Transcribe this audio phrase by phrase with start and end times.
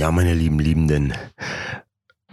[0.00, 1.12] Ja, meine lieben Liebenden,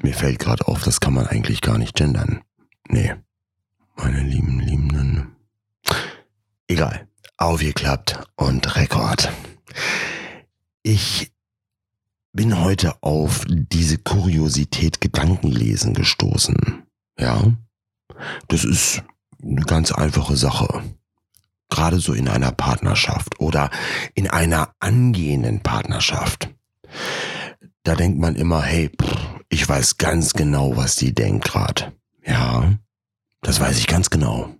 [0.00, 2.44] mir fällt gerade auf, das kann man eigentlich gar nicht gendern.
[2.88, 3.16] Nee,
[3.96, 5.34] meine lieben Liebenden.
[6.68, 9.32] Egal, aufgeklappt und Rekord.
[10.84, 11.32] Ich
[12.32, 16.84] bin heute auf diese Kuriosität Gedankenlesen gestoßen.
[17.18, 17.52] Ja,
[18.46, 19.02] das ist
[19.42, 20.84] eine ganz einfache Sache.
[21.68, 23.70] Gerade so in einer Partnerschaft oder
[24.14, 26.55] in einer angehenden Partnerschaft.
[27.86, 28.90] Da denkt man immer, hey,
[29.48, 31.92] ich weiß ganz genau, was die denkt gerade.
[32.26, 32.72] Ja,
[33.42, 34.56] das weiß ich ganz genau.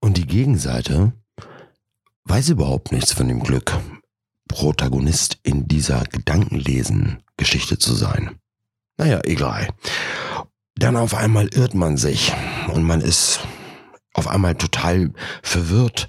[0.00, 1.12] Und die Gegenseite
[2.24, 3.72] weiß überhaupt nichts von dem Glück,
[4.48, 8.40] Protagonist in dieser Gedankenlesen-Geschichte zu sein.
[8.96, 9.68] Naja, egal.
[10.74, 12.32] Dann auf einmal irrt man sich
[12.74, 13.38] und man ist
[14.12, 15.12] auf einmal total
[15.44, 16.08] verwirrt,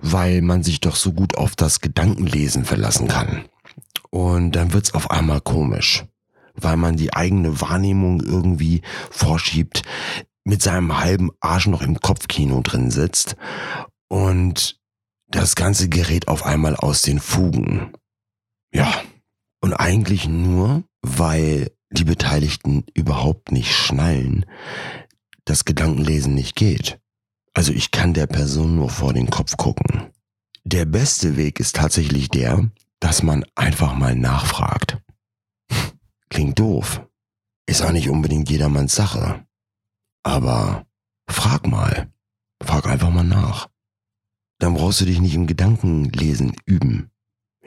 [0.00, 3.44] weil man sich doch so gut auf das Gedankenlesen verlassen kann.
[4.14, 6.04] Und dann wird's auf einmal komisch,
[6.54, 9.82] weil man die eigene Wahrnehmung irgendwie vorschiebt,
[10.44, 13.34] mit seinem halben Arsch noch im Kopfkino drin sitzt
[14.06, 14.78] und
[15.26, 17.92] das ganze gerät auf einmal aus den Fugen.
[18.72, 19.02] Ja.
[19.60, 24.46] Und eigentlich nur, weil die Beteiligten überhaupt nicht schnallen,
[25.44, 27.00] dass Gedankenlesen nicht geht.
[27.52, 30.06] Also ich kann der Person nur vor den Kopf gucken.
[30.62, 32.70] Der beste Weg ist tatsächlich der,
[33.04, 34.96] dass man einfach mal nachfragt.
[36.30, 37.06] Klingt doof.
[37.66, 39.44] Ist auch nicht unbedingt jedermanns Sache.
[40.22, 40.86] Aber
[41.28, 42.10] frag mal.
[42.62, 43.68] Frag einfach mal nach.
[44.58, 47.10] Dann brauchst du dich nicht im Gedankenlesen üben.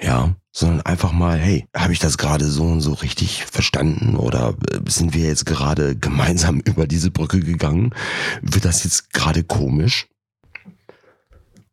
[0.02, 4.56] Ja, sondern einfach mal, hey, habe ich das gerade so und so richtig verstanden oder
[4.72, 7.94] äh, sind wir jetzt gerade gemeinsam über diese Brücke gegangen?
[8.42, 10.08] Wird das jetzt gerade komisch?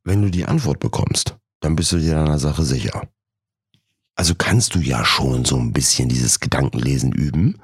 [0.03, 3.09] Wenn du die Antwort bekommst, dann bist du dir deiner Sache sicher.
[4.15, 7.61] Also kannst du ja schon so ein bisschen dieses Gedankenlesen üben,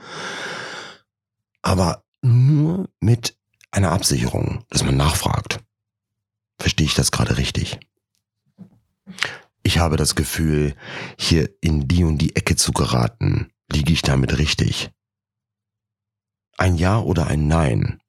[1.63, 3.37] aber nur mit
[3.71, 5.61] einer Absicherung, dass man nachfragt.
[6.59, 7.79] Verstehe ich das gerade richtig?
[9.71, 10.75] ich habe das Gefühl,
[11.17, 13.53] hier in die und die Ecke zu geraten.
[13.71, 14.91] Liege ich damit richtig?
[16.57, 18.01] Ein Ja oder ein Nein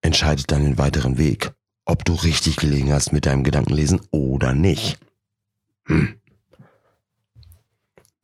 [0.00, 1.54] entscheidet dann den weiteren Weg,
[1.86, 4.98] ob du richtig gelegen hast mit deinem Gedankenlesen oder nicht.
[5.86, 6.20] Hm.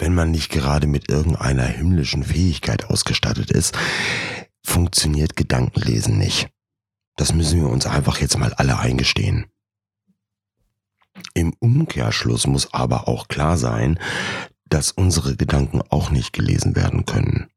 [0.01, 3.77] Wenn man nicht gerade mit irgendeiner himmlischen Fähigkeit ausgestattet ist,
[4.65, 6.49] funktioniert Gedankenlesen nicht.
[7.17, 9.45] Das müssen wir uns einfach jetzt mal alle eingestehen.
[11.35, 14.01] Im Umkehrschluss muss aber auch klar sein,
[14.65, 17.49] dass unsere Gedanken auch nicht gelesen werden können.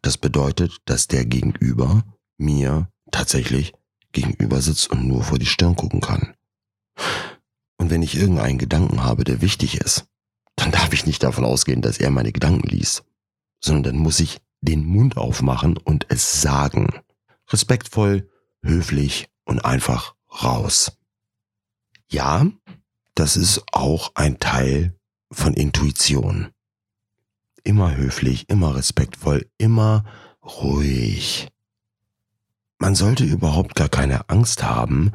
[0.00, 2.04] Das bedeutet, dass der Gegenüber
[2.38, 3.72] mir tatsächlich
[4.12, 6.36] gegenüber sitzt und nur vor die Stirn gucken kann.
[7.78, 10.06] Und wenn ich irgendeinen Gedanken habe, der wichtig ist,
[10.64, 13.04] dann darf ich nicht davon ausgehen, dass er meine Gedanken liest,
[13.60, 16.88] sondern dann muss ich den Mund aufmachen und es sagen.
[17.50, 18.30] Respektvoll,
[18.62, 20.96] höflich und einfach raus.
[22.10, 22.46] Ja,
[23.14, 24.98] das ist auch ein Teil
[25.30, 26.48] von Intuition.
[27.62, 30.04] Immer höflich, immer respektvoll, immer
[30.42, 31.48] ruhig.
[32.78, 35.12] Man sollte überhaupt gar keine Angst haben,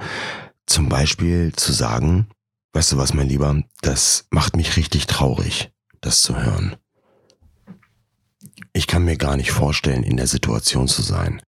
[0.67, 2.27] zum Beispiel zu sagen,
[2.73, 5.71] weißt du was, mein Lieber, das macht mich richtig traurig,
[6.01, 6.75] das zu hören.
[8.73, 11.41] Ich kann mir gar nicht vorstellen, in der Situation zu sein.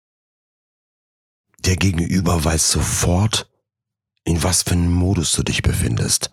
[1.59, 3.49] Der Gegenüber weiß sofort,
[4.23, 6.31] in was für einem Modus du dich befindest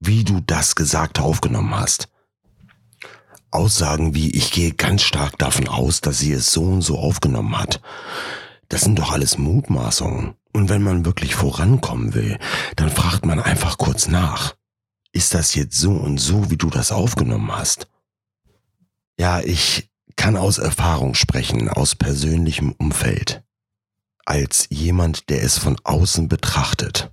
[0.00, 2.08] wie du das Gesagte aufgenommen hast.
[3.50, 7.58] Aussagen wie ich gehe ganz stark davon aus, dass sie es so und so aufgenommen
[7.58, 7.80] hat.
[8.68, 10.34] Das sind doch alles Mutmaßungen.
[10.52, 12.38] Und wenn man wirklich vorankommen will,
[12.76, 14.54] dann fragt man einfach kurz nach.
[15.12, 17.88] Ist das jetzt so und so, wie du das aufgenommen hast?
[19.18, 23.42] Ja, ich kann aus Erfahrung sprechen, aus persönlichem Umfeld.
[24.24, 27.10] Als jemand, der es von außen betrachtet.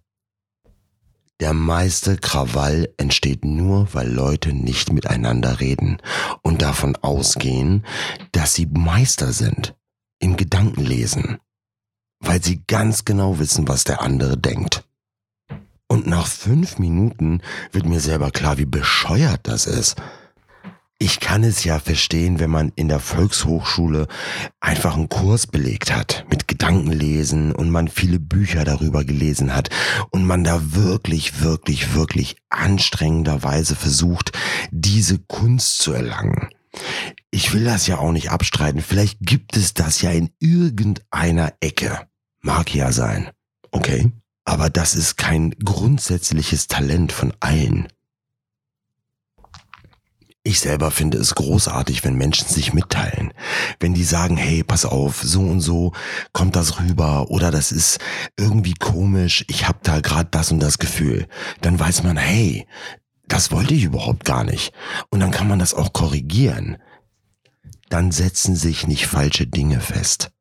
[1.39, 5.97] Der meiste Krawall entsteht nur, weil Leute nicht miteinander reden
[6.41, 7.85] und davon ausgehen,
[8.31, 9.75] dass sie Meister sind
[10.19, 11.39] im Gedankenlesen,
[12.19, 14.83] weil sie ganz genau wissen, was der andere denkt.
[15.87, 17.41] Und nach fünf Minuten
[17.71, 19.95] wird mir selber klar, wie bescheuert das ist.
[20.97, 24.07] Ich kann es ja verstehen, wenn man in der Volkshochschule
[24.61, 29.69] einfach einen Kurs belegt hat mit Gedankenlesen und man viele Bücher darüber gelesen hat
[30.09, 34.31] und man da wirklich, wirklich, wirklich anstrengenderweise versucht,
[34.71, 36.49] diese Kunst zu erlangen.
[37.35, 38.81] Ich will das ja auch nicht abstreiten.
[38.81, 42.07] Vielleicht gibt es das ja in irgendeiner Ecke.
[42.39, 43.29] Mag ja sein.
[43.71, 44.09] Okay.
[44.45, 47.89] Aber das ist kein grundsätzliches Talent von allen.
[50.43, 53.33] Ich selber finde es großartig, wenn Menschen sich mitteilen.
[53.81, 55.91] Wenn die sagen, hey, pass auf, so und so
[56.31, 57.99] kommt das rüber oder das ist
[58.37, 61.27] irgendwie komisch, ich habe da gerade das und das Gefühl.
[61.59, 62.65] Dann weiß man, hey,
[63.27, 64.71] das wollte ich überhaupt gar nicht.
[65.09, 66.77] Und dann kann man das auch korrigieren.
[67.89, 70.31] Dann setzen sich nicht falsche Dinge fest.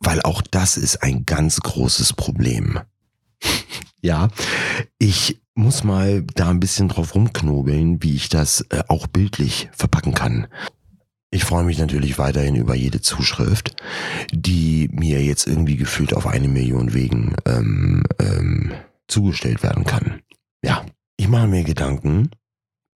[0.00, 2.80] Weil auch das ist ein ganz großes Problem.
[4.02, 4.28] ja,
[4.98, 10.14] ich muss mal da ein bisschen drauf rumknobeln, wie ich das äh, auch bildlich verpacken
[10.14, 10.48] kann.
[11.30, 13.74] Ich freue mich natürlich weiterhin über jede Zuschrift,
[14.32, 18.72] die mir jetzt irgendwie gefühlt auf eine Million Wegen ähm, ähm,
[19.08, 20.20] zugestellt werden kann.
[20.62, 20.84] Ja,
[21.16, 22.30] ich mache mir Gedanken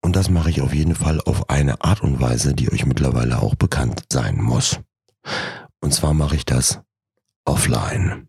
[0.02, 3.40] und das mache ich auf jeden Fall auf eine Art und Weise, die euch mittlerweile
[3.40, 4.80] auch bekannt sein muss.
[5.80, 6.80] Und zwar mache ich das
[7.44, 8.28] offline.